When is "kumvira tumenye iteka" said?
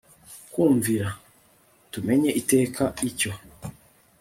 0.51-2.83